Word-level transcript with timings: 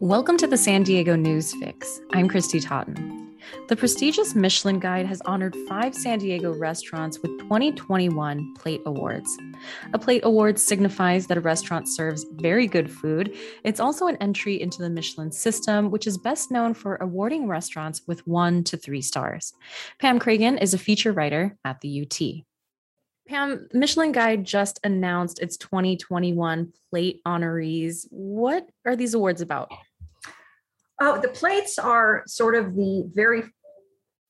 Welcome 0.00 0.36
to 0.36 0.46
the 0.46 0.56
San 0.56 0.84
Diego 0.84 1.16
News 1.16 1.52
Fix. 1.54 2.00
I'm 2.12 2.28
Kristy 2.28 2.64
Totten. 2.64 3.36
The 3.66 3.74
prestigious 3.74 4.36
Michelin 4.36 4.78
Guide 4.78 5.06
has 5.06 5.20
honored 5.22 5.56
five 5.68 5.92
San 5.92 6.20
Diego 6.20 6.54
restaurants 6.54 7.18
with 7.18 7.36
2021 7.40 8.54
Plate 8.54 8.80
Awards. 8.86 9.36
A 9.92 9.98
Plate 9.98 10.20
Award 10.24 10.60
signifies 10.60 11.26
that 11.26 11.36
a 11.36 11.40
restaurant 11.40 11.88
serves 11.88 12.26
very 12.34 12.68
good 12.68 12.88
food. 12.88 13.34
It's 13.64 13.80
also 13.80 14.06
an 14.06 14.16
entry 14.18 14.62
into 14.62 14.82
the 14.82 14.88
Michelin 14.88 15.32
system, 15.32 15.90
which 15.90 16.06
is 16.06 16.16
best 16.16 16.52
known 16.52 16.74
for 16.74 16.94
awarding 17.00 17.48
restaurants 17.48 18.02
with 18.06 18.24
one 18.24 18.62
to 18.64 18.76
three 18.76 19.02
stars. 19.02 19.52
Pam 19.98 20.20
Kragen 20.20 20.62
is 20.62 20.74
a 20.74 20.78
feature 20.78 21.10
writer 21.10 21.58
at 21.64 21.80
the 21.80 22.02
UT. 22.02 22.44
Pam, 23.26 23.68
Michelin 23.74 24.12
Guide 24.12 24.44
just 24.44 24.78
announced 24.84 25.40
its 25.40 25.56
2021 25.56 26.72
plate 26.88 27.20
honorees. 27.26 28.06
What 28.10 28.68
are 28.86 28.94
these 28.94 29.14
awards 29.14 29.42
about? 29.42 29.70
Oh, 31.00 31.20
the 31.20 31.28
plates 31.28 31.78
are 31.78 32.24
sort 32.26 32.54
of 32.54 32.74
the 32.74 33.10
very 33.14 33.44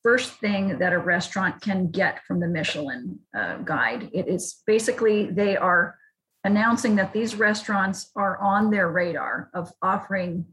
first 0.03 0.33
thing 0.35 0.79
that 0.79 0.93
a 0.93 0.99
restaurant 0.99 1.61
can 1.61 1.91
get 1.91 2.25
from 2.27 2.41
the 2.41 2.49
Michelin 2.49 3.19
uh, 3.37 3.57
Guide. 3.59 4.11
It 4.13 4.29
is 4.29 4.63
basically 4.67 5.27
they 5.27 5.57
are 5.57 5.97
announcing 6.45 6.97
that 6.97 7.13
these 7.13 7.35
restaurants 7.35 8.11
are 8.17 8.39
on 8.39 8.71
their 8.71 8.91
radar 8.91 9.51
of 9.55 9.73
offering 9.83 10.47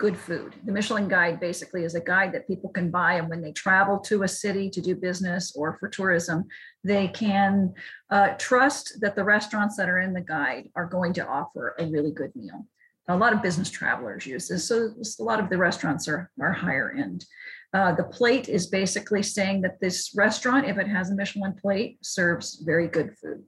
good 0.00 0.16
food. 0.16 0.54
The 0.64 0.72
Michelin 0.72 1.08
Guide 1.08 1.38
basically 1.38 1.84
is 1.84 1.94
a 1.94 2.00
guide 2.00 2.32
that 2.32 2.48
people 2.48 2.70
can 2.70 2.90
buy, 2.90 3.14
and 3.14 3.28
when 3.28 3.42
they 3.42 3.52
travel 3.52 3.98
to 4.00 4.22
a 4.22 4.28
city 4.28 4.70
to 4.70 4.80
do 4.80 4.96
business 4.96 5.54
or 5.54 5.76
for 5.78 5.88
tourism, 5.88 6.46
they 6.82 7.08
can 7.08 7.74
uh, 8.10 8.28
trust 8.38 9.00
that 9.02 9.14
the 9.14 9.24
restaurants 9.24 9.76
that 9.76 9.90
are 9.90 10.00
in 10.00 10.14
the 10.14 10.22
guide 10.22 10.70
are 10.74 10.86
going 10.86 11.12
to 11.14 11.26
offer 11.26 11.74
a 11.78 11.86
really 11.86 12.12
good 12.12 12.34
meal. 12.34 12.66
A 13.10 13.16
lot 13.16 13.32
of 13.32 13.42
business 13.42 13.70
travelers 13.70 14.26
use 14.26 14.48
this, 14.48 14.68
so 14.68 14.94
a 15.18 15.22
lot 15.22 15.40
of 15.40 15.50
the 15.50 15.58
restaurants 15.58 16.06
are, 16.08 16.30
are 16.40 16.52
higher 16.52 16.94
end. 16.96 17.24
Uh, 17.72 17.92
the 17.92 18.04
plate 18.04 18.48
is 18.48 18.66
basically 18.66 19.22
saying 19.22 19.62
that 19.62 19.80
this 19.80 20.12
restaurant, 20.16 20.66
if 20.66 20.78
it 20.78 20.88
has 20.88 21.10
a 21.10 21.14
Michelin 21.14 21.54
plate, 21.54 21.98
serves 22.02 22.62
very 22.64 22.88
good 22.88 23.16
food. 23.20 23.42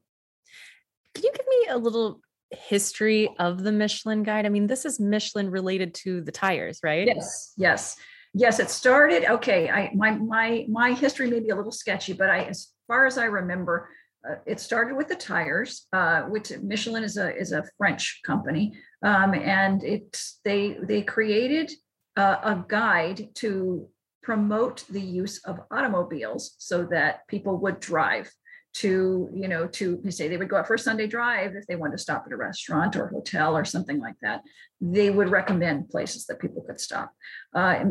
Can 1.14 1.24
you 1.24 1.32
give 1.32 1.46
me 1.46 1.66
a 1.70 1.78
little 1.78 2.20
history 2.50 3.28
of 3.38 3.62
the 3.62 3.72
Michelin 3.72 4.22
guide? 4.22 4.46
I 4.46 4.48
mean, 4.48 4.66
this 4.66 4.84
is 4.84 5.00
Michelin 5.00 5.50
related 5.50 5.94
to 5.94 6.20
the 6.20 6.32
tires, 6.32 6.80
right? 6.82 7.06
Yes, 7.06 7.52
yes. 7.56 7.96
Yes, 8.34 8.60
it 8.60 8.70
started. 8.70 9.26
Okay, 9.26 9.68
I 9.68 9.90
my 9.94 10.12
my 10.12 10.64
my 10.68 10.92
history 10.94 11.28
may 11.28 11.40
be 11.40 11.50
a 11.50 11.54
little 11.54 11.70
sketchy, 11.70 12.14
but 12.14 12.30
I 12.30 12.44
as 12.44 12.68
far 12.86 13.06
as 13.06 13.18
I 13.18 13.24
remember, 13.24 13.90
uh, 14.28 14.36
it 14.46 14.60
started 14.60 14.96
with 14.96 15.08
the 15.08 15.16
tires, 15.16 15.86
uh, 15.92 16.22
which 16.22 16.52
Michelin 16.62 17.02
is 17.04 17.16
a 17.16 17.34
is 17.36 17.52
a 17.52 17.64
French 17.76 18.20
company, 18.24 18.72
um, 19.02 19.34
and 19.34 19.82
it 19.82 20.20
they 20.44 20.78
they 20.82 21.02
created 21.02 21.72
uh, 22.16 22.36
a 22.42 22.64
guide 22.68 23.30
to 23.36 23.88
promote 24.22 24.84
the 24.88 25.00
use 25.00 25.42
of 25.44 25.60
automobiles 25.70 26.54
so 26.58 26.84
that 26.84 27.26
people 27.26 27.58
would 27.58 27.80
drive 27.80 28.30
to 28.74 29.28
you 29.34 29.48
know 29.48 29.66
to 29.66 30.00
say 30.10 30.28
they 30.28 30.36
would 30.36 30.48
go 30.48 30.56
out 30.56 30.66
for 30.66 30.74
a 30.74 30.78
sunday 30.78 31.06
drive 31.06 31.54
if 31.54 31.66
they 31.66 31.76
wanted 31.76 31.92
to 31.92 32.02
stop 32.02 32.22
at 32.24 32.32
a 32.32 32.36
restaurant 32.36 32.96
or 32.96 33.08
hotel 33.08 33.56
or 33.56 33.64
something 33.64 33.98
like 33.98 34.16
that. 34.22 34.42
They 34.80 35.10
would 35.10 35.30
recommend 35.30 35.90
places 35.90 36.26
that 36.26 36.40
people 36.40 36.62
could 36.62 36.80
stop. 36.80 37.12
Uh, 37.54 37.84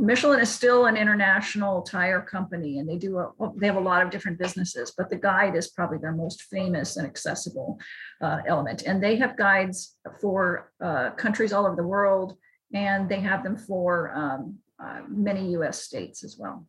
michelin 0.00 0.40
is 0.40 0.48
still 0.48 0.86
an 0.86 0.96
international 0.96 1.82
tire 1.82 2.20
company 2.20 2.78
and 2.78 2.88
they 2.88 2.96
do 2.96 3.18
a, 3.18 3.30
they 3.56 3.66
have 3.66 3.76
a 3.76 3.80
lot 3.80 4.02
of 4.02 4.10
different 4.10 4.38
businesses 4.38 4.92
but 4.96 5.10
the 5.10 5.16
guide 5.16 5.56
is 5.56 5.68
probably 5.68 5.98
their 5.98 6.12
most 6.12 6.42
famous 6.42 6.96
and 6.96 7.06
accessible 7.06 7.78
uh, 8.20 8.38
element. 8.46 8.82
And 8.82 9.02
they 9.02 9.16
have 9.16 9.36
guides 9.36 9.96
for 10.20 10.72
uh, 10.82 11.10
countries 11.10 11.52
all 11.52 11.66
over 11.66 11.76
the 11.76 11.86
world 11.86 12.36
and 12.74 13.08
they 13.08 13.20
have 13.20 13.42
them 13.42 13.56
for 13.56 14.12
um, 14.14 14.56
uh, 14.82 15.00
many 15.08 15.50
us 15.56 15.82
states 15.82 16.24
as 16.24 16.36
well 16.38 16.66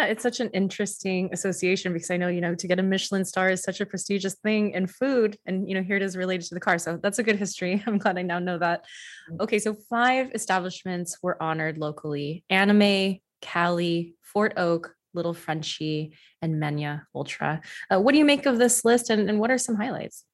yeah, 0.00 0.06
it's 0.06 0.22
such 0.22 0.40
an 0.40 0.48
interesting 0.50 1.28
association 1.32 1.92
because 1.92 2.10
I 2.10 2.16
know, 2.16 2.28
you 2.28 2.40
know, 2.40 2.54
to 2.54 2.66
get 2.66 2.78
a 2.78 2.82
Michelin 2.82 3.24
star 3.24 3.50
is 3.50 3.62
such 3.62 3.80
a 3.80 3.86
prestigious 3.86 4.34
thing 4.34 4.70
in 4.70 4.86
food. 4.86 5.36
And, 5.44 5.68
you 5.68 5.74
know, 5.74 5.82
here 5.82 5.96
it 5.96 6.02
is 6.02 6.16
related 6.16 6.46
to 6.48 6.54
the 6.54 6.60
car. 6.60 6.78
So 6.78 6.98
that's 7.02 7.18
a 7.18 7.22
good 7.22 7.36
history. 7.36 7.82
I'm 7.86 7.98
glad 7.98 8.16
I 8.18 8.22
now 8.22 8.38
know 8.38 8.58
that. 8.58 8.86
Mm. 9.30 9.40
Okay. 9.40 9.58
So 9.58 9.74
five 9.90 10.30
establishments 10.34 11.18
were 11.22 11.40
honored 11.42 11.76
locally 11.76 12.44
Animae, 12.50 13.20
Callie, 13.42 14.14
Fort 14.22 14.54
Oak, 14.56 14.94
Little 15.12 15.34
Frenchy, 15.34 16.14
and 16.40 16.54
Menya 16.54 17.02
Ultra. 17.14 17.60
Uh, 17.92 18.00
what 18.00 18.12
do 18.12 18.18
you 18.18 18.24
make 18.24 18.46
of 18.46 18.58
this 18.58 18.84
list 18.84 19.10
and, 19.10 19.28
and 19.28 19.38
what 19.38 19.50
are 19.50 19.58
some 19.58 19.76
highlights? 19.76 20.24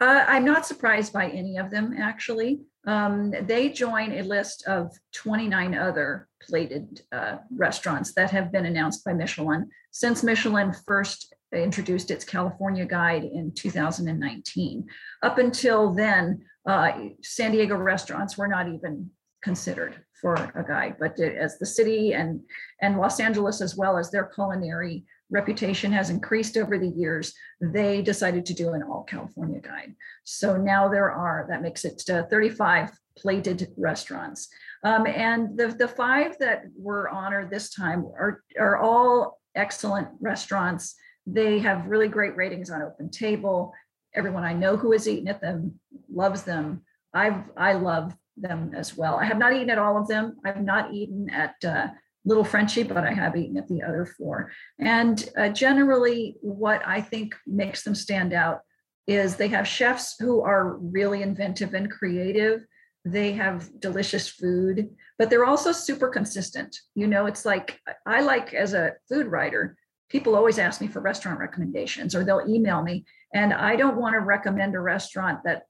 Uh, 0.00 0.24
I'm 0.26 0.44
not 0.44 0.66
surprised 0.66 1.12
by 1.12 1.28
any 1.28 1.56
of 1.56 1.70
them, 1.70 1.94
actually. 1.98 2.60
Um, 2.86 3.32
they 3.42 3.70
join 3.70 4.12
a 4.12 4.22
list 4.22 4.66
of 4.66 4.92
29 5.14 5.74
other 5.74 6.28
plated 6.42 7.02
uh, 7.12 7.36
restaurants 7.54 8.12
that 8.14 8.30
have 8.30 8.52
been 8.52 8.66
announced 8.66 9.04
by 9.04 9.14
Michelin 9.14 9.70
since 9.90 10.22
Michelin 10.22 10.74
first 10.86 11.34
introduced 11.52 12.10
its 12.10 12.24
California 12.24 12.84
guide 12.84 13.24
in 13.24 13.52
2019. 13.54 14.86
Up 15.22 15.38
until 15.38 15.94
then, 15.94 16.44
uh, 16.66 16.92
San 17.22 17.52
Diego 17.52 17.76
restaurants 17.76 18.36
were 18.36 18.48
not 18.48 18.68
even 18.68 19.10
considered 19.42 20.02
for 20.20 20.34
a 20.34 20.64
guide, 20.66 20.96
but 20.98 21.20
as 21.20 21.58
the 21.58 21.66
city 21.66 22.14
and, 22.14 22.40
and 22.80 22.98
Los 22.98 23.20
Angeles, 23.20 23.60
as 23.60 23.76
well 23.76 23.96
as 23.96 24.10
their 24.10 24.24
culinary 24.24 25.04
reputation 25.34 25.90
has 25.90 26.10
increased 26.10 26.56
over 26.56 26.78
the 26.78 26.88
years, 26.88 27.34
they 27.60 28.00
decided 28.00 28.46
to 28.46 28.54
do 28.54 28.72
an 28.72 28.84
all 28.84 29.02
California 29.02 29.60
guide. 29.60 29.94
So 30.22 30.56
now 30.56 30.88
there 30.88 31.10
are, 31.10 31.46
that 31.50 31.60
makes 31.60 31.84
it 31.84 32.00
uh, 32.08 32.22
35 32.30 32.90
plated 33.18 33.68
restaurants. 33.76 34.48
Um, 34.84 35.06
and 35.06 35.58
the, 35.58 35.68
the 35.68 35.88
five 35.88 36.38
that 36.38 36.64
were 36.76 37.08
honored 37.08 37.50
this 37.50 37.74
time 37.74 38.06
are, 38.16 38.42
are 38.58 38.78
all 38.78 39.40
excellent 39.56 40.08
restaurants. 40.20 40.94
They 41.26 41.58
have 41.58 41.86
really 41.86 42.08
great 42.08 42.36
ratings 42.36 42.70
on 42.70 42.82
Open 42.82 43.10
Table. 43.10 43.72
Everyone 44.14 44.44
I 44.44 44.52
know 44.52 44.76
who 44.76 44.92
has 44.92 45.08
eaten 45.08 45.26
at 45.26 45.40
them 45.40 45.80
loves 46.12 46.44
them. 46.44 46.82
I've 47.12 47.50
I 47.56 47.72
love 47.74 48.14
them 48.36 48.72
as 48.74 48.96
well. 48.96 49.16
I 49.16 49.24
have 49.24 49.38
not 49.38 49.52
eaten 49.52 49.70
at 49.70 49.78
all 49.78 49.96
of 49.96 50.08
them. 50.08 50.36
I've 50.44 50.62
not 50.62 50.92
eaten 50.92 51.30
at 51.30 51.54
uh, 51.64 51.88
Little 52.24 52.44
Frenchy, 52.44 52.82
but 52.82 53.04
I 53.04 53.12
have 53.12 53.36
eaten 53.36 53.56
at 53.56 53.68
the 53.68 53.82
other 53.82 54.06
four. 54.06 54.50
And 54.78 55.28
uh, 55.36 55.50
generally, 55.50 56.36
what 56.40 56.82
I 56.86 57.00
think 57.00 57.34
makes 57.46 57.82
them 57.82 57.94
stand 57.94 58.32
out 58.32 58.60
is 59.06 59.36
they 59.36 59.48
have 59.48 59.68
chefs 59.68 60.16
who 60.18 60.40
are 60.42 60.76
really 60.78 61.22
inventive 61.22 61.74
and 61.74 61.90
creative. 61.90 62.64
They 63.04 63.32
have 63.32 63.68
delicious 63.80 64.28
food, 64.28 64.88
but 65.18 65.28
they're 65.28 65.44
also 65.44 65.72
super 65.72 66.08
consistent. 66.08 66.74
You 66.94 67.06
know, 67.06 67.26
it's 67.26 67.44
like 67.44 67.78
I 68.06 68.22
like 68.22 68.54
as 68.54 68.72
a 68.72 68.94
food 69.08 69.26
writer, 69.26 69.76
people 70.08 70.34
always 70.34 70.58
ask 70.58 70.80
me 70.80 70.86
for 70.86 71.00
restaurant 71.00 71.38
recommendations 71.38 72.14
or 72.14 72.24
they'll 72.24 72.48
email 72.48 72.82
me. 72.82 73.04
And 73.34 73.52
I 73.52 73.76
don't 73.76 73.96
want 73.96 74.14
to 74.14 74.20
recommend 74.20 74.74
a 74.74 74.80
restaurant 74.80 75.40
that 75.44 75.64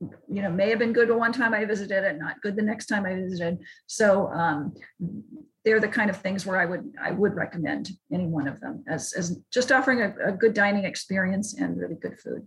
you 0.00 0.42
know 0.42 0.50
may 0.50 0.70
have 0.70 0.78
been 0.78 0.92
good 0.92 1.10
one 1.10 1.32
time 1.32 1.52
i 1.52 1.64
visited 1.64 2.04
it 2.04 2.18
not 2.18 2.40
good 2.40 2.56
the 2.56 2.62
next 2.62 2.86
time 2.86 3.04
i 3.04 3.14
visited 3.14 3.58
so 3.86 4.28
um, 4.28 4.72
they're 5.64 5.80
the 5.80 5.88
kind 5.88 6.08
of 6.08 6.16
things 6.16 6.46
where 6.46 6.58
i 6.58 6.64
would 6.64 6.90
i 7.02 7.10
would 7.10 7.34
recommend 7.34 7.90
any 8.12 8.26
one 8.26 8.48
of 8.48 8.60
them 8.60 8.82
as 8.88 9.12
as 9.12 9.38
just 9.52 9.70
offering 9.70 10.00
a, 10.00 10.14
a 10.28 10.32
good 10.32 10.54
dining 10.54 10.84
experience 10.84 11.54
and 11.54 11.78
really 11.78 11.96
good 11.96 12.18
food 12.18 12.46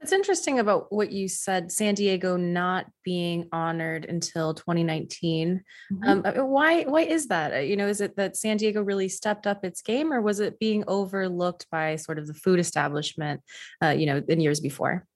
it's 0.00 0.12
interesting 0.12 0.58
about 0.58 0.92
what 0.92 1.10
you 1.10 1.26
said, 1.26 1.72
San 1.72 1.94
Diego 1.94 2.36
not 2.36 2.86
being 3.02 3.48
honored 3.50 4.04
until 4.04 4.52
2019. 4.52 5.62
Mm-hmm. 5.92 6.08
Um, 6.08 6.22
uh, 6.24 6.44
why? 6.44 6.84
Why 6.84 7.00
is 7.00 7.28
that? 7.28 7.54
Uh, 7.54 7.58
you 7.58 7.76
know, 7.76 7.88
is 7.88 8.02
it 8.02 8.14
that 8.16 8.36
San 8.36 8.58
Diego 8.58 8.82
really 8.82 9.08
stepped 9.08 9.46
up 9.46 9.64
its 9.64 9.80
game, 9.80 10.12
or 10.12 10.20
was 10.20 10.38
it 10.38 10.58
being 10.58 10.84
overlooked 10.86 11.66
by 11.70 11.96
sort 11.96 12.18
of 12.18 12.26
the 12.26 12.34
food 12.34 12.60
establishment, 12.60 13.40
uh, 13.82 13.88
you 13.88 14.04
know, 14.04 14.22
in 14.28 14.38
years 14.38 14.60
before? 14.60 15.06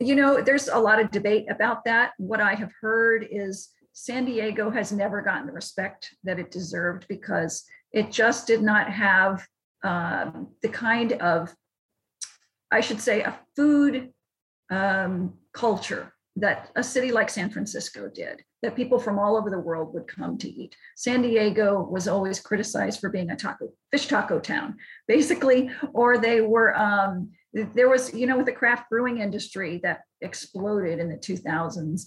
You 0.00 0.16
know, 0.16 0.40
there's 0.40 0.68
a 0.68 0.78
lot 0.78 0.98
of 0.98 1.10
debate 1.10 1.46
about 1.50 1.84
that. 1.84 2.12
What 2.16 2.40
I 2.40 2.54
have 2.54 2.72
heard 2.80 3.26
is 3.30 3.68
San 3.92 4.24
Diego 4.24 4.70
has 4.70 4.92
never 4.92 5.20
gotten 5.20 5.46
the 5.46 5.52
respect 5.52 6.14
that 6.24 6.38
it 6.38 6.50
deserved 6.50 7.04
because 7.06 7.64
it 7.92 8.10
just 8.10 8.46
did 8.46 8.62
not 8.62 8.90
have 8.90 9.46
um, 9.84 10.48
the 10.62 10.70
kind 10.70 11.12
of, 11.12 11.54
I 12.70 12.80
should 12.80 13.00
say, 13.00 13.22
a 13.22 13.38
food 13.56 14.10
um, 14.70 15.34
culture 15.52 16.14
that 16.36 16.70
a 16.76 16.82
city 16.82 17.12
like 17.12 17.28
San 17.28 17.50
Francisco 17.50 18.08
did, 18.08 18.42
that 18.62 18.76
people 18.76 18.98
from 18.98 19.18
all 19.18 19.36
over 19.36 19.50
the 19.50 19.58
world 19.58 19.92
would 19.92 20.06
come 20.06 20.38
to 20.38 20.48
eat. 20.48 20.74
San 20.96 21.20
Diego 21.20 21.82
was 21.82 22.08
always 22.08 22.40
criticized 22.40 23.00
for 23.00 23.10
being 23.10 23.30
a 23.30 23.36
taco, 23.36 23.68
fish 23.90 24.06
taco 24.06 24.40
town, 24.40 24.76
basically, 25.08 25.70
or 25.92 26.16
they 26.16 26.40
were, 26.40 26.74
um, 26.74 27.32
there 27.52 27.88
was, 27.88 28.14
you 28.14 28.26
know, 28.26 28.36
with 28.36 28.46
the 28.46 28.52
craft 28.52 28.88
brewing 28.90 29.18
industry 29.18 29.80
that 29.82 30.00
exploded 30.20 30.98
in 30.98 31.08
the 31.08 31.16
2000s, 31.16 32.02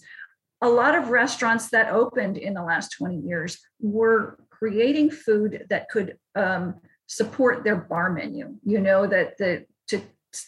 a 0.61 0.69
lot 0.69 0.95
of 0.95 1.09
restaurants 1.09 1.69
that 1.71 1.91
opened 1.91 2.37
in 2.37 2.53
the 2.53 2.63
last 2.63 2.95
20 2.97 3.17
years 3.17 3.59
were 3.81 4.39
creating 4.49 5.11
food 5.11 5.65
that 5.69 5.89
could 5.89 6.17
um, 6.35 6.75
support 7.07 7.63
their 7.63 7.75
bar 7.75 8.11
menu 8.13 8.55
you 8.63 8.79
know 8.79 9.05
that 9.05 9.37
the 9.37 9.65
to 9.87 10.01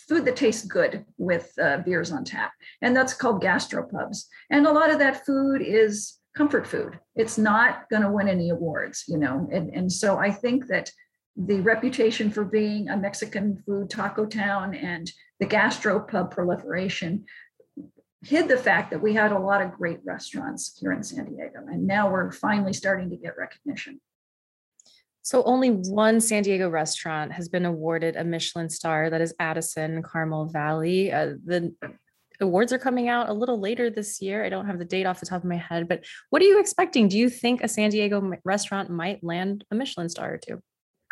food 0.07 0.25
that 0.25 0.36
tastes 0.36 0.65
good 0.65 1.06
with 1.18 1.51
uh, 1.62 1.77
beers 1.86 2.12
on 2.12 2.24
tap, 2.24 2.51
and 2.81 2.95
that's 2.95 3.13
called 3.13 3.42
gastropubs. 3.42 4.25
And 4.50 4.65
a 4.65 4.71
lot 4.71 4.92
of 4.92 5.00
that 5.00 5.25
food 5.25 5.62
is 5.62 6.18
comfort 6.36 6.68
food. 6.68 7.00
It's 7.15 7.38
not 7.38 7.89
going 7.89 8.01
to 8.01 8.12
win 8.12 8.27
any 8.27 8.50
awards, 8.50 9.06
you 9.07 9.18
know. 9.18 9.47
And, 9.51 9.69
and 9.74 9.92
so 9.92 10.18
I 10.18 10.31
think 10.31 10.68
that 10.68 10.92
the 11.36 11.60
reputation 11.62 12.32
for 12.32 12.46
being 12.46 12.90
a 12.90 12.98
Mexican 12.98 13.62
food 13.66 13.90
taco 13.90 14.26
town 14.26 14.74
and 14.74 15.12
the 15.40 15.46
gastropub 15.46 16.32
proliferation 16.32 17.26
hid 18.24 18.48
the 18.48 18.58
fact 18.58 18.90
that 18.92 19.02
we 19.02 19.14
had 19.14 19.32
a 19.32 19.40
lot 19.40 19.62
of 19.62 19.74
great 19.74 20.00
restaurants 20.04 20.78
here 20.80 20.92
in 20.92 21.04
San 21.04 21.26
Diego. 21.26 21.60
And 21.68 21.86
now 21.86 22.10
we're 22.10 22.32
finally 22.32 22.74
starting 22.74 23.10
to 23.10 23.18
get 23.18 23.38
recognition. 23.38 24.00
So 25.22 25.44
only 25.44 25.70
one 25.70 26.22
San 26.22 26.44
Diego 26.44 26.70
restaurant 26.70 27.32
has 27.34 27.50
been 27.50 27.66
awarded 27.66 28.16
a 28.16 28.24
Michelin 28.24 28.70
star. 28.70 29.10
That 29.10 29.22
is 29.22 29.34
Addison 29.40 30.02
Carmel 30.04 30.48
Valley. 30.48 31.12
Uh, 31.12 31.34
the 31.44 31.74
awards 32.40 32.72
are 32.72 32.80
coming 32.80 33.10
out 33.10 33.30
a 33.30 33.34
little 33.34 33.60
later 33.60 33.90
this 33.90 34.22
year. 34.22 34.46
I 34.46 34.50
don't 34.50 34.68
have 34.68 34.80
the 34.80 34.86
date 34.86 35.06
off 35.06 35.20
the 35.20 35.26
top 35.26 35.44
of 35.44 35.50
my 35.50 35.58
head, 35.58 35.88
but 35.88 36.06
what 36.30 36.42
are 36.42 36.46
you 36.46 36.60
expecting? 36.60 37.08
Do 37.08 37.18
you 37.18 37.30
think 37.30 37.62
a 37.62 37.68
San 37.68 37.90
Diego 37.90 38.34
restaurant 38.44 38.90
might 38.90 39.24
land 39.24 39.66
a 39.72 39.76
Michelin 39.76 40.10
star 40.10 40.34
or 40.34 40.38
two? 40.38 40.62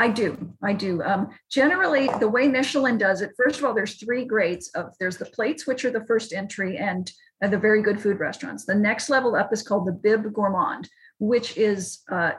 I 0.04 0.10
do. 0.10 0.54
I 0.62 0.74
do. 0.74 1.02
Um, 1.02 1.30
generally, 1.50 2.10
the 2.20 2.28
way 2.28 2.50
Michelin 2.50 2.98
does 2.98 3.22
it, 3.22 3.32
first 3.42 3.60
of 3.60 3.64
all, 3.64 3.74
there's 3.74 3.96
three 3.96 4.26
grades 4.26 4.68
of 4.76 4.94
there's 5.00 5.16
the 5.16 5.24
plates, 5.24 5.66
which 5.66 5.86
are 5.86 5.92
the 5.92 6.06
first 6.06 6.34
entry, 6.34 6.78
and 6.78 7.10
uh, 7.42 7.48
the 7.48 7.58
very 7.58 7.82
good 7.82 8.02
food 8.02 8.20
restaurants. 8.20 8.66
The 8.66 8.76
next 8.76 9.10
level 9.10 9.34
up 9.34 9.54
is 9.54 9.64
called 9.64 9.88
the 9.88 9.94
Bib 9.94 10.34
Gourmand, 10.34 10.90
which 11.20 11.56
is 11.56 12.00
uh, 12.12 12.34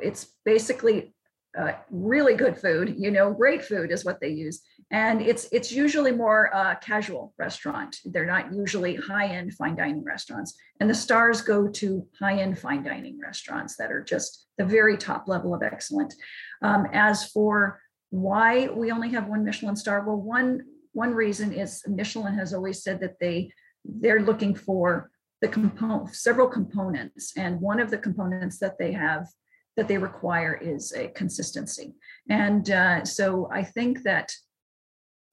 it's 0.00 0.36
basically 0.44 1.12
uh, 1.58 1.72
really 1.90 2.34
good 2.34 2.56
food. 2.56 2.94
You 2.96 3.10
know, 3.10 3.32
great 3.32 3.64
food 3.64 3.90
is 3.90 4.04
what 4.04 4.20
they 4.20 4.28
use, 4.28 4.60
and 4.92 5.20
it's 5.20 5.48
it's 5.50 5.72
usually 5.72 6.12
more 6.12 6.54
uh, 6.54 6.76
casual 6.76 7.34
restaurant. 7.36 7.96
They're 8.04 8.26
not 8.26 8.54
usually 8.54 8.94
high 8.94 9.26
end 9.26 9.54
fine 9.54 9.74
dining 9.74 10.04
restaurants, 10.04 10.54
and 10.78 10.88
the 10.88 10.94
stars 10.94 11.40
go 11.40 11.66
to 11.66 12.06
high 12.20 12.38
end 12.40 12.60
fine 12.60 12.84
dining 12.84 13.18
restaurants 13.18 13.76
that 13.76 13.90
are 13.90 14.04
just 14.04 14.46
the 14.56 14.64
very 14.64 14.96
top 14.96 15.26
level 15.26 15.52
of 15.52 15.62
excellent. 15.64 16.14
Um, 16.62 16.86
as 16.92 17.30
for 17.30 17.80
why 18.10 18.68
we 18.68 18.90
only 18.90 19.10
have 19.10 19.28
one 19.28 19.44
Michelin 19.44 19.76
star, 19.76 20.04
well, 20.06 20.16
one 20.16 20.62
one 20.92 21.14
reason 21.14 21.52
is 21.52 21.82
Michelin 21.86 22.34
has 22.34 22.52
always 22.54 22.82
said 22.82 23.00
that 23.00 23.18
they 23.20 23.52
they're 23.84 24.22
looking 24.22 24.54
for 24.54 25.10
the 25.40 25.48
component 25.48 26.14
several 26.14 26.48
components, 26.48 27.32
and 27.36 27.60
one 27.60 27.80
of 27.80 27.90
the 27.90 27.98
components 27.98 28.58
that 28.58 28.78
they 28.78 28.92
have 28.92 29.26
that 29.76 29.86
they 29.86 29.98
require 29.98 30.54
is 30.54 30.92
a 30.92 31.08
consistency. 31.08 31.94
And 32.28 32.68
uh, 32.68 33.04
so 33.04 33.48
I 33.52 33.62
think 33.62 34.02
that 34.02 34.32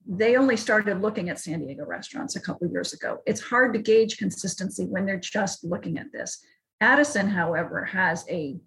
they 0.07 0.35
only 0.35 0.55
started 0.55 1.01
looking 1.01 1.29
at 1.29 1.39
San 1.39 1.61
Diego 1.61 1.83
restaurants 1.83 2.35
a 2.35 2.39
couple 2.41 2.67
years 2.67 2.93
ago. 2.93 3.21
It's 3.25 3.41
hard 3.41 3.73
to 3.73 3.79
gauge 3.79 4.17
consistency 4.17 4.85
when 4.85 5.05
they're 5.05 5.19
just 5.19 5.63
looking 5.63 5.97
at 5.97 6.11
this. 6.13 6.45
Addison, 6.79 7.27
however, 7.27 7.85
has 7.85 8.23
a 8.29 8.57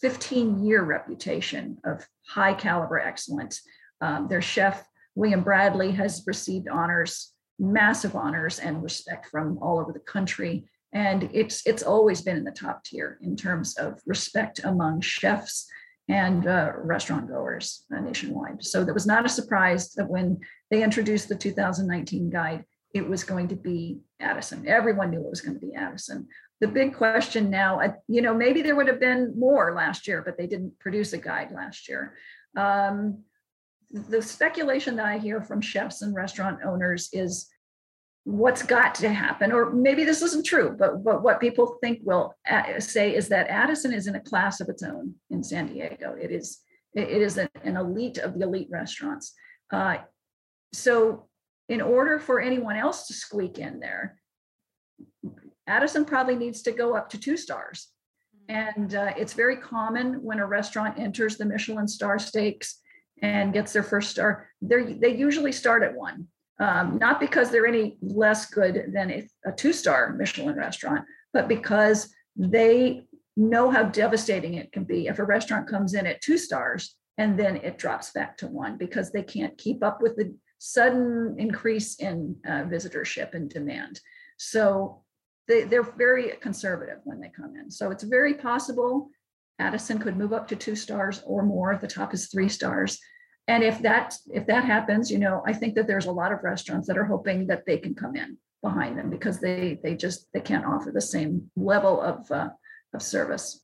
15 0.00 0.64
year 0.64 0.82
reputation 0.82 1.78
of 1.84 2.06
high 2.26 2.54
caliber 2.54 2.98
excellence. 2.98 3.62
Um, 4.00 4.28
their 4.28 4.42
chef, 4.42 4.84
William 5.14 5.42
Bradley, 5.42 5.92
has 5.92 6.24
received 6.26 6.68
honors, 6.68 7.32
massive 7.58 8.16
honors 8.16 8.58
and 8.58 8.82
respect 8.82 9.26
from 9.26 9.58
all 9.58 9.78
over 9.78 9.92
the 9.92 10.00
country. 10.00 10.64
And 10.92 11.28
it's, 11.32 11.66
it's 11.66 11.82
always 11.82 12.22
been 12.22 12.36
in 12.36 12.44
the 12.44 12.50
top 12.50 12.82
tier 12.84 13.18
in 13.22 13.36
terms 13.36 13.76
of 13.76 14.00
respect 14.06 14.60
among 14.64 15.02
chefs 15.02 15.68
and 16.08 16.46
uh, 16.46 16.72
restaurant 16.76 17.28
goers 17.28 17.84
nationwide. 17.90 18.64
So 18.64 18.84
that 18.84 18.92
was 18.92 19.06
not 19.06 19.24
a 19.24 19.28
surprise 19.28 19.92
that 19.92 20.08
when 20.08 20.40
they 20.70 20.82
introduced 20.82 21.28
the 21.28 21.36
2019 21.36 22.30
guide, 22.30 22.64
it 22.92 23.08
was 23.08 23.22
going 23.22 23.48
to 23.48 23.56
be 23.56 24.00
Addison. 24.18 24.66
Everyone 24.66 25.10
knew 25.10 25.20
it 25.20 25.30
was 25.30 25.40
going 25.40 25.58
to 25.58 25.64
be 25.64 25.74
Addison 25.74 26.26
the 26.60 26.68
big 26.68 26.94
question 26.94 27.48
now, 27.48 27.80
you 28.06 28.20
know, 28.20 28.34
maybe 28.34 28.60
there 28.60 28.76
would 28.76 28.88
have 28.88 29.00
been 29.00 29.32
more 29.38 29.74
last 29.74 30.06
year, 30.06 30.22
but 30.22 30.36
they 30.36 30.46
didn't 30.46 30.78
produce 30.78 31.12
a 31.14 31.18
guide 31.18 31.52
last 31.52 31.88
year. 31.88 32.14
Um, 32.56 33.24
the 33.90 34.22
speculation 34.22 34.96
that 34.96 35.06
I 35.06 35.18
hear 35.18 35.40
from 35.40 35.60
chefs 35.60 36.02
and 36.02 36.14
restaurant 36.14 36.60
owners 36.64 37.08
is 37.12 37.48
what's 38.24 38.62
got 38.62 38.94
to 38.96 39.08
happen, 39.08 39.52
or 39.52 39.72
maybe 39.72 40.04
this 40.04 40.22
isn't 40.22 40.46
true, 40.46 40.76
but 40.78 41.02
but 41.02 41.22
what 41.22 41.40
people 41.40 41.78
think 41.80 42.00
will 42.02 42.34
say 42.78 43.14
is 43.14 43.28
that 43.28 43.48
Addison 43.48 43.92
is 43.92 44.06
in 44.06 44.14
a 44.14 44.20
class 44.20 44.60
of 44.60 44.68
its 44.68 44.82
own 44.82 45.14
in 45.30 45.42
San 45.42 45.66
Diego. 45.66 46.14
It 46.20 46.30
is 46.30 46.60
it 46.94 47.08
is 47.08 47.38
an, 47.38 47.48
an 47.64 47.76
elite 47.76 48.18
of 48.18 48.38
the 48.38 48.44
elite 48.44 48.68
restaurants. 48.70 49.32
Uh, 49.72 49.98
so, 50.72 51.28
in 51.68 51.80
order 51.80 52.18
for 52.18 52.40
anyone 52.40 52.76
else 52.76 53.06
to 53.06 53.14
squeak 53.14 53.58
in 53.58 53.80
there, 53.80 54.20
Addison 55.70 56.04
probably 56.04 56.36
needs 56.36 56.62
to 56.62 56.72
go 56.72 56.96
up 56.96 57.08
to 57.10 57.18
two 57.18 57.36
stars. 57.36 57.88
Mm-hmm. 58.50 58.78
And 58.78 58.94
uh, 58.94 59.12
it's 59.16 59.32
very 59.32 59.56
common 59.56 60.22
when 60.22 60.40
a 60.40 60.46
restaurant 60.46 60.98
enters 60.98 61.36
the 61.36 61.44
Michelin 61.46 61.88
star 61.88 62.18
stakes 62.18 62.80
and 63.22 63.52
gets 63.52 63.72
their 63.72 63.82
first 63.82 64.10
star, 64.10 64.48
they 64.62 64.94
they 64.94 65.14
usually 65.14 65.52
start 65.52 65.82
at 65.82 65.94
one. 65.94 66.26
Um, 66.58 66.98
not 66.98 67.20
because 67.20 67.50
they're 67.50 67.66
any 67.66 67.96
less 68.02 68.50
good 68.50 68.92
than 68.92 69.10
a, 69.10 69.28
a 69.46 69.52
two 69.52 69.72
star 69.72 70.14
Michelin 70.18 70.56
restaurant, 70.56 71.04
but 71.32 71.48
because 71.48 72.12
they 72.36 73.06
know 73.36 73.70
how 73.70 73.84
devastating 73.84 74.54
it 74.54 74.72
can 74.72 74.84
be 74.84 75.06
if 75.06 75.18
a 75.18 75.24
restaurant 75.24 75.68
comes 75.68 75.94
in 75.94 76.06
at 76.06 76.20
two 76.20 76.36
stars 76.36 76.96
and 77.16 77.38
then 77.38 77.56
it 77.56 77.78
drops 77.78 78.10
back 78.12 78.36
to 78.38 78.46
one 78.46 78.76
because 78.76 79.10
they 79.10 79.22
can't 79.22 79.56
keep 79.56 79.82
up 79.82 80.02
with 80.02 80.16
the 80.16 80.34
sudden 80.58 81.36
increase 81.38 81.96
in 81.96 82.36
uh, 82.46 82.64
visitorship 82.64 83.34
and 83.34 83.48
demand. 83.48 84.00
So 84.38 85.02
they, 85.50 85.64
they're 85.64 85.82
very 85.82 86.30
conservative 86.40 86.98
when 87.04 87.20
they 87.20 87.28
come 87.28 87.56
in. 87.56 87.70
So 87.70 87.90
it's 87.90 88.04
very 88.04 88.34
possible 88.34 89.10
Addison 89.60 89.98
could 89.98 90.16
move 90.16 90.32
up 90.32 90.48
to 90.48 90.56
two 90.56 90.74
stars 90.74 91.22
or 91.26 91.42
more. 91.42 91.76
The 91.76 91.86
top 91.86 92.14
is 92.14 92.28
three 92.28 92.48
stars. 92.48 92.98
And 93.46 93.62
if 93.62 93.82
that 93.82 94.14
if 94.32 94.46
that 94.46 94.64
happens, 94.64 95.10
you 95.10 95.18
know, 95.18 95.42
I 95.46 95.52
think 95.52 95.74
that 95.74 95.86
there's 95.86 96.06
a 96.06 96.12
lot 96.12 96.32
of 96.32 96.38
restaurants 96.42 96.86
that 96.88 96.96
are 96.96 97.04
hoping 97.04 97.46
that 97.48 97.66
they 97.66 97.78
can 97.78 97.94
come 97.94 98.16
in 98.16 98.38
behind 98.62 98.96
them 98.96 99.10
because 99.10 99.40
they 99.40 99.78
they 99.82 99.96
just 99.96 100.28
they 100.32 100.40
can't 100.40 100.64
offer 100.64 100.90
the 100.92 101.00
same 101.00 101.50
level 101.56 102.00
of 102.00 102.30
uh, 102.30 102.48
of 102.94 103.02
service. 103.02 103.62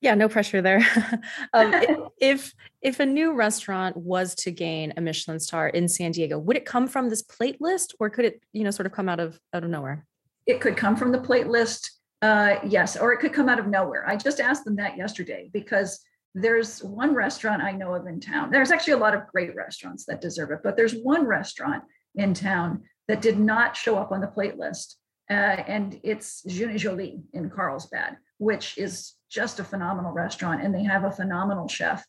Yeah, 0.00 0.14
no 0.14 0.30
pressure 0.30 0.62
there. 0.62 0.86
um, 1.52 1.74
if 2.20 2.54
if 2.80 3.00
a 3.00 3.06
new 3.06 3.34
restaurant 3.34 3.96
was 3.96 4.34
to 4.36 4.50
gain 4.50 4.94
a 4.96 5.00
Michelin 5.00 5.40
star 5.40 5.68
in 5.68 5.88
San 5.88 6.12
Diego, 6.12 6.38
would 6.38 6.56
it 6.56 6.64
come 6.64 6.86
from 6.86 7.10
this 7.10 7.22
plate 7.22 7.60
list, 7.60 7.94
or 8.00 8.08
could 8.08 8.24
it, 8.24 8.42
you 8.52 8.64
know, 8.64 8.70
sort 8.70 8.86
of 8.86 8.92
come 8.92 9.08
out 9.08 9.20
of 9.20 9.38
out 9.52 9.64
of 9.64 9.68
nowhere? 9.68 10.06
It 10.50 10.60
could 10.60 10.76
come 10.76 10.96
from 10.96 11.12
the 11.12 11.20
plate 11.20 11.46
list, 11.46 12.00
uh, 12.22 12.56
yes, 12.66 12.96
or 12.96 13.12
it 13.12 13.20
could 13.20 13.32
come 13.32 13.48
out 13.48 13.60
of 13.60 13.68
nowhere. 13.68 14.04
I 14.08 14.16
just 14.16 14.40
asked 14.40 14.64
them 14.64 14.74
that 14.76 14.96
yesterday 14.96 15.48
because 15.52 16.00
there's 16.34 16.82
one 16.82 17.14
restaurant 17.14 17.62
I 17.62 17.70
know 17.70 17.94
of 17.94 18.08
in 18.08 18.18
town. 18.18 18.50
There's 18.50 18.72
actually 18.72 18.94
a 18.94 19.04
lot 19.04 19.14
of 19.14 19.28
great 19.28 19.54
restaurants 19.54 20.06
that 20.06 20.20
deserve 20.20 20.50
it, 20.50 20.58
but 20.64 20.76
there's 20.76 20.94
one 20.94 21.24
restaurant 21.24 21.84
in 22.16 22.34
town 22.34 22.82
that 23.06 23.22
did 23.22 23.38
not 23.38 23.76
show 23.76 23.96
up 23.96 24.10
on 24.10 24.20
the 24.20 24.26
plate 24.26 24.58
list. 24.58 24.96
Uh, 25.30 25.62
and 25.74 26.00
it's 26.02 26.42
Jeune 26.42 26.76
Jolie 26.76 27.20
in 27.32 27.48
Carlsbad, 27.48 28.16
which 28.38 28.76
is 28.76 29.14
just 29.30 29.60
a 29.60 29.64
phenomenal 29.64 30.10
restaurant. 30.10 30.64
And 30.64 30.74
they 30.74 30.82
have 30.82 31.04
a 31.04 31.12
phenomenal 31.12 31.68
chef 31.68 32.04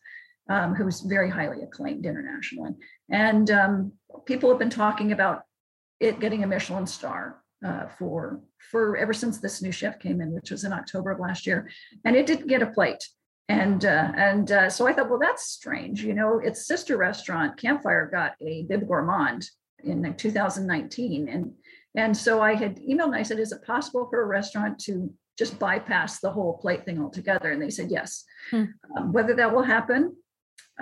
um, 0.50 0.74
who's 0.74 1.02
very 1.02 1.30
highly 1.30 1.62
acclaimed 1.62 2.08
internationally. 2.08 2.72
And 3.12 3.52
um, 3.52 3.92
people 4.26 4.50
have 4.50 4.58
been 4.58 4.72
talking 4.72 5.12
about 5.12 5.44
it 6.00 6.20
getting 6.20 6.44
a 6.44 6.48
Michelin 6.48 6.88
star 6.88 7.41
uh, 7.66 7.88
for 7.98 8.42
for 8.72 8.98
ever 8.98 9.14
since 9.14 9.40
this 9.40 9.62
new 9.62 9.72
chef 9.72 10.00
came 10.00 10.22
in, 10.22 10.32
which 10.32 10.52
was 10.52 10.64
in 10.64 10.74
October 10.74 11.12
of 11.12 11.20
last 11.20 11.46
year, 11.46 11.70
and 12.06 12.16
it 12.16 12.26
didn't 12.26 12.48
get 12.48 12.62
a 12.62 12.68
plate. 12.68 13.08
And 13.50 13.84
uh, 13.86 14.12
and 14.16 14.52
uh, 14.52 14.70
so 14.70 14.88
I 14.88 14.94
thought, 14.94 15.10
well, 15.10 15.20
that's 15.20 15.44
strange. 15.44 16.04
You 16.04 16.14
know, 16.14 16.40
its 16.40 16.68
sister 16.68 16.98
restaurant 16.98 17.58
Campfire 17.58 18.10
got 18.12 18.34
a 18.42 18.64
Bib 18.64 18.88
Gourmand 18.88 19.50
in 19.84 20.14
2019, 20.16 21.28
and 21.28 21.54
and 21.96 22.16
so 22.16 22.42
I 22.42 22.56
had 22.56 22.78
emailed 22.78 23.08
and 23.08 23.16
I 23.16 23.24
said, 23.24 23.40
is 23.40 23.52
it 23.52 23.64
possible 23.64 24.08
for 24.10 24.22
a 24.22 24.28
restaurant 24.28 24.80
to 24.86 25.14
just 25.38 25.60
bypass 25.60 26.20
the 26.20 26.32
whole 26.32 26.58
plate 26.58 26.86
thing 26.86 27.02
altogether? 27.02 27.52
And 27.52 27.62
they 27.62 27.70
said 27.70 27.92
yes. 27.92 28.24
Hmm. 28.50 28.66
Um, 28.96 29.12
whether 29.12 29.36
that 29.36 29.54
will 29.54 29.64
happen, 29.64 30.16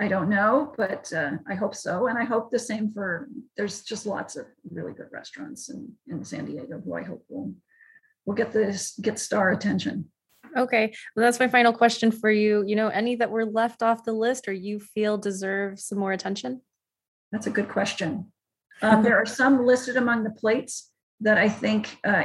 I 0.00 0.08
don't 0.08 0.30
know, 0.30 0.72
but 0.78 1.12
uh, 1.12 1.32
I 1.46 1.54
hope 1.54 1.74
so. 1.74 2.06
And 2.06 2.18
I 2.18 2.24
hope 2.24 2.50
the 2.50 2.58
same 2.58 2.90
for, 2.90 3.28
there's 3.58 3.82
just 3.82 4.06
lots 4.06 4.34
of 4.34 4.46
really 4.70 4.94
good 4.94 5.08
restaurants 5.12 5.68
in, 5.68 5.92
in 6.08 6.24
San 6.24 6.46
Diego 6.46 6.80
who 6.82 6.94
I 6.94 7.02
hope 7.02 7.22
will, 7.28 7.52
will 8.24 8.34
get 8.34 8.50
this, 8.50 8.98
get 9.02 9.18
star 9.18 9.50
attention. 9.50 10.06
Okay. 10.56 10.94
Well, 11.14 11.24
that's 11.26 11.38
my 11.38 11.48
final 11.48 11.74
question 11.74 12.10
for 12.10 12.30
you. 12.30 12.64
You 12.66 12.76
know, 12.76 12.88
any 12.88 13.14
that 13.16 13.30
were 13.30 13.44
left 13.44 13.82
off 13.82 14.04
the 14.04 14.14
list 14.14 14.48
or 14.48 14.52
you 14.54 14.80
feel 14.80 15.18
deserve 15.18 15.78
some 15.78 15.98
more 15.98 16.12
attention? 16.12 16.62
That's 17.30 17.46
a 17.46 17.50
good 17.50 17.68
question. 17.68 18.32
Um, 18.80 19.02
there 19.02 19.18
are 19.18 19.26
some 19.26 19.66
listed 19.66 19.98
among 19.98 20.24
the 20.24 20.30
plates 20.30 20.90
that 21.20 21.36
I 21.36 21.50
think 21.50 21.98
uh, 22.04 22.22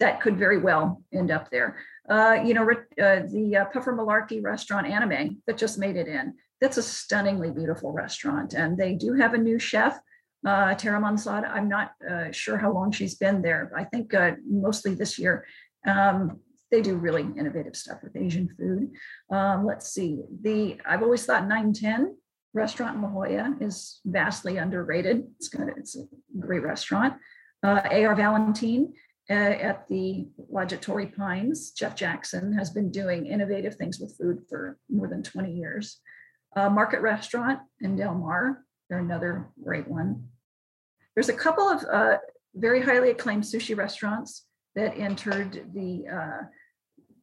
that 0.00 0.20
could 0.20 0.36
very 0.36 0.58
well 0.58 1.02
end 1.14 1.30
up 1.30 1.50
there. 1.50 1.78
Uh, 2.08 2.40
you 2.44 2.52
know, 2.52 2.68
uh, 2.68 3.22
the 3.30 3.58
uh, 3.60 3.64
Puffer 3.66 3.92
Malarkey 3.92 4.42
restaurant 4.42 4.88
Animae 4.88 5.36
that 5.46 5.56
just 5.56 5.78
made 5.78 5.96
it 5.96 6.08
in 6.08 6.34
that's 6.60 6.78
a 6.78 6.82
stunningly 6.82 7.50
beautiful 7.50 7.92
restaurant. 7.92 8.54
And 8.54 8.76
they 8.78 8.94
do 8.94 9.14
have 9.14 9.34
a 9.34 9.38
new 9.38 9.58
chef. 9.58 9.98
uh, 10.46 10.74
Tara 10.74 11.00
Monsod. 11.00 11.48
I'm 11.48 11.68
not 11.68 11.92
uh, 12.08 12.30
sure 12.30 12.56
how 12.56 12.72
long 12.72 12.92
she's 12.92 13.16
been 13.16 13.42
there. 13.42 13.72
I 13.76 13.84
think 13.84 14.14
uh, 14.14 14.32
mostly 14.48 14.94
this 14.94 15.18
year. 15.18 15.44
Um, 15.86 16.40
they 16.70 16.82
do 16.82 16.96
really 16.96 17.22
innovative 17.38 17.76
stuff 17.76 17.98
with 18.02 18.16
Asian 18.16 18.48
food. 18.58 18.90
Um, 19.30 19.64
let's 19.64 19.88
see. 19.92 20.20
The 20.42 20.78
I've 20.84 21.02
always 21.02 21.24
thought 21.24 21.46
910 21.46 22.16
restaurant 22.54 22.96
in 22.96 23.02
La 23.02 23.08
Jolla 23.08 23.56
is 23.60 24.00
vastly 24.04 24.56
underrated. 24.56 25.24
It's 25.36 25.48
good. 25.48 25.68
It's 25.76 25.96
a 25.96 26.04
great 26.38 26.62
restaurant. 26.62 27.14
Uh, 27.62 27.80
A.R. 27.90 28.14
Valentine 28.16 28.92
uh, 29.30 29.32
at 29.34 29.86
the 29.88 30.26
Lodge 30.50 30.72
at 30.72 30.82
Torrey 30.82 31.06
Pines. 31.06 31.70
Jeff 31.70 31.94
Jackson 31.94 32.52
has 32.52 32.70
been 32.70 32.90
doing 32.90 33.26
innovative 33.26 33.76
things 33.76 33.98
with 33.98 34.16
food 34.18 34.42
for 34.48 34.78
more 34.88 35.08
than 35.08 35.22
20 35.22 35.52
years. 35.52 36.00
Uh, 36.56 36.70
Market 36.70 37.00
Restaurant 37.02 37.60
in 37.82 37.96
Del 37.96 38.14
Mar, 38.14 38.64
they're 38.88 38.98
another 38.98 39.50
great 39.62 39.86
one. 39.86 40.28
There's 41.14 41.28
a 41.28 41.34
couple 41.34 41.68
of 41.68 41.84
uh, 41.84 42.16
very 42.54 42.80
highly 42.82 43.10
acclaimed 43.10 43.44
sushi 43.44 43.76
restaurants 43.76 44.46
that 44.74 44.96
entered 44.96 45.70
the, 45.74 46.04
uh, 46.10 46.44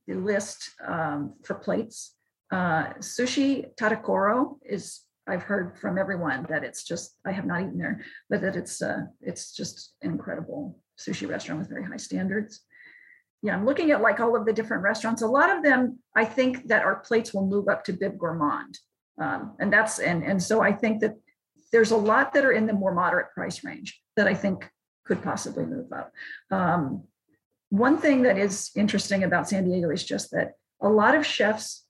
the 0.07 0.13
list 0.15 0.71
um, 0.87 1.33
for 1.43 1.55
plates. 1.55 2.15
Uh, 2.51 2.93
sushi 2.99 3.73
Tadokoro 3.75 4.57
is 4.63 5.01
I've 5.25 5.43
heard 5.43 5.77
from 5.77 5.97
everyone 5.97 6.45
that 6.49 6.63
it's 6.63 6.83
just 6.83 7.15
I 7.25 7.31
have 7.31 7.45
not 7.45 7.61
eaten 7.61 7.77
there, 7.77 8.03
but 8.29 8.41
that 8.41 8.55
it's 8.55 8.81
uh, 8.81 9.03
it's 9.21 9.55
just 9.55 9.93
an 10.01 10.11
incredible 10.11 10.77
sushi 10.99 11.27
restaurant 11.27 11.59
with 11.59 11.69
very 11.69 11.85
high 11.85 11.97
standards. 11.97 12.61
Yeah, 13.41 13.55
I'm 13.55 13.65
looking 13.65 13.91
at 13.91 14.01
like 14.01 14.19
all 14.19 14.35
of 14.35 14.45
the 14.45 14.53
different 14.53 14.83
restaurants. 14.83 15.21
A 15.21 15.27
lot 15.27 15.49
of 15.49 15.63
them, 15.63 15.99
I 16.15 16.25
think 16.25 16.67
that 16.67 16.83
our 16.83 16.97
plates 16.97 17.33
will 17.33 17.47
move 17.47 17.67
up 17.67 17.83
to 17.85 17.93
Bib 17.93 18.17
Gourmand, 18.17 18.77
um, 19.19 19.55
and 19.59 19.71
that's 19.71 19.99
and 19.99 20.23
and 20.23 20.41
so 20.41 20.61
I 20.61 20.71
think 20.71 21.01
that 21.01 21.15
there's 21.71 21.91
a 21.91 21.97
lot 21.97 22.33
that 22.33 22.45
are 22.45 22.51
in 22.51 22.67
the 22.67 22.73
more 22.73 22.93
moderate 22.93 23.31
price 23.33 23.63
range 23.63 23.99
that 24.15 24.27
I 24.27 24.33
think 24.33 24.69
could 25.05 25.21
possibly 25.21 25.65
move 25.65 25.91
up. 25.91 26.11
Um, 26.51 27.03
one 27.69 27.97
thing 27.97 28.23
that 28.23 28.37
is 28.37 28.71
interesting 28.75 29.23
about 29.23 29.49
San 29.49 29.65
Diego 29.65 29.89
is 29.89 30.03
just 30.03 30.31
that 30.31 30.53
a 30.81 30.89
lot 30.89 31.15
of 31.15 31.25
chefs 31.25 31.85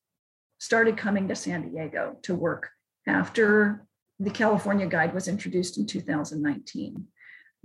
started 0.60 0.96
coming 0.96 1.28
to 1.28 1.36
San 1.36 1.70
Diego 1.70 2.18
to 2.24 2.34
work 2.34 2.70
after 3.08 3.86
the 4.20 4.30
California 4.30 4.88
Guide 4.88 5.14
was 5.14 5.28
introduced 5.28 5.78
in 5.78 5.86
2019. 5.86 7.06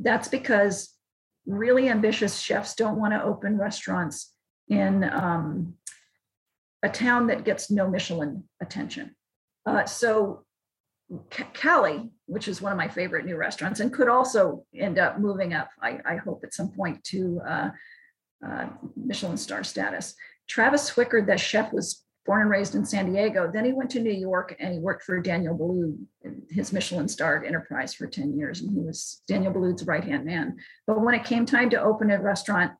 That's 0.01 0.29
because 0.29 0.95
really 1.47 1.89
ambitious 1.89 2.39
chefs 2.41 2.75
don't 2.75 2.99
want 2.99 3.15
to 3.15 3.23
open 3.23 3.57
restaurants 3.57 4.33
in 4.69 5.05
um, 5.05 5.75
a 6.83 6.89
town 6.89 7.29
that 7.29 7.45
gets 7.45 7.71
no 7.71 7.89
Michelin 7.89 8.45
attention. 8.61 9.15
Uh, 9.69 9.85
so 9.85 10.45
Callie, 11.61 12.11
which 12.27 12.49
is 12.49 12.61
one 12.61 12.73
of 12.73 12.79
my 12.79 12.89
favorite 12.89 13.25
new 13.25 13.37
restaurants, 13.37 13.81
and 13.81 13.93
could 13.93 14.09
also 14.09 14.65
end 14.75 14.99
up 14.99 15.19
moving 15.19 15.55
up, 15.55 15.69
I, 15.83 15.99
I 16.05 16.17
hope 16.17 16.43
at 16.45 16.55
some 16.55 16.71
point 16.71 17.03
to 17.05 17.41
uh, 17.47 17.71
uh, 18.47 18.67
Michelin 18.97 19.37
star 19.37 19.65
status. 19.65 20.15
Travis 20.49 20.91
Swikard, 20.91 21.27
that 21.27 21.41
chef, 21.41 21.73
was 21.73 22.05
born 22.27 22.43
and 22.43 22.51
raised 22.51 22.75
in 22.75 22.85
San 22.85 23.11
Diego. 23.11 23.51
Then 23.53 23.65
he 23.65 23.73
went 23.73 23.91
to 23.91 24.01
New 24.01 24.13
York 24.13 24.55
and 24.61 24.75
he 24.75 24.79
worked 24.79 25.03
for 25.03 25.19
Daniel 25.21 25.57
Boulud, 25.57 25.97
his 26.51 26.75
Michelin 26.75 27.09
starred 27.09 27.47
enterprise 27.47 27.95
for 27.95 28.07
10 28.07 28.37
years. 28.37 28.61
And 28.61 28.71
he 28.71 28.81
was 28.81 29.23
Daniel 29.27 29.53
Boulud's 29.53 29.87
right 29.87 30.05
hand 30.05 30.27
man. 30.27 30.59
But 30.87 31.01
when 31.01 31.15
it 31.15 31.25
came 31.25 31.47
time 31.47 31.71
to 31.71 31.81
open 31.81 32.11
a 32.11 32.21
restaurant 32.21 32.73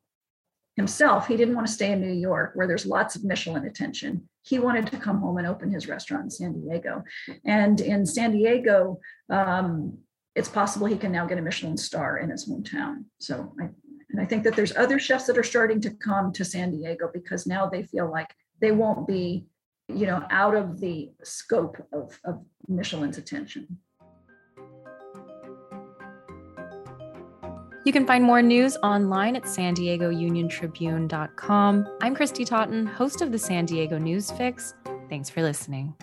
himself, 0.79 1.27
he 1.27 1.37
didn't 1.37 1.57
want 1.57 1.67
to 1.67 1.73
stay 1.73 1.93
in 1.93 2.01
New 2.01 2.13
York 2.13 2.53
where 2.55 2.67
there's 2.67 2.87
lots 2.87 3.17
of 3.17 3.25
Michelin 3.25 3.65
attention. 3.65 4.29
He 4.43 4.59
wanted 4.59 4.87
to 4.87 4.97
come 4.97 5.21
home 5.21 5.37
and 5.37 5.47
open 5.47 5.71
his 5.71 5.89
restaurant 5.89 6.25
in 6.25 6.31
San 6.31 6.53
Diego. 6.61 7.03
And 7.45 7.81
in 7.81 8.07
San 8.07 8.31
Diego, 8.33 9.01
um, 9.29 9.99
it's 10.37 10.49
possible 10.49 10.87
he 10.87 10.97
can 10.97 11.13
now 11.13 11.27
get 11.27 11.37
a 11.37 11.43
Michelin 11.43 11.77
star 11.77 12.19
in 12.19 12.31
his 12.31 12.49
hometown. 12.49 13.05
So 13.19 13.53
I, 13.61 13.69
and 14.11 14.21
I 14.21 14.25
think 14.25 14.45
that 14.45 14.55
there's 14.55 14.77
other 14.77 14.99
chefs 14.99 15.27
that 15.27 15.37
are 15.37 15.43
starting 15.43 15.81
to 15.83 15.91
come 15.91 16.33
to 16.33 16.45
San 16.45 16.71
Diego 16.71 17.11
because 17.13 17.47
now 17.47 17.69
they 17.69 17.83
feel 17.83 18.11
like 18.11 18.33
they 18.61 18.73
won't 18.73 19.07
be, 19.07 19.47
you 19.89 20.07
know, 20.07 20.25
out 20.31 20.55
of 20.55 20.81
the 20.81 21.11
scope 21.25 21.77
of, 21.93 22.19
of 22.25 22.45
Michelin's 22.69 23.19
attention. 23.19 23.79
You 27.85 27.93
can 27.93 28.07
find 28.07 28.25
more 28.25 28.43
news 28.43 28.77
online 28.83 29.37
at 29.37 29.49
san 29.49 29.75
diego 29.75 30.11
union 30.11 30.49
tribune.com. 30.49 31.89
I'm 32.01 32.15
Kristy 32.15 32.45
Totten, 32.45 32.87
host 32.87 33.23
of 33.23 33.33
the 33.33 33.39
San 33.39 33.67
Diego 33.67 33.99
News 33.99 34.31
Fix. 34.33 34.75
Thanks 35.09 35.31
for 35.31 35.43
listening. 35.43 35.95